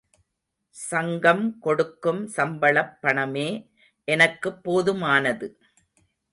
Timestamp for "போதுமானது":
4.63-5.47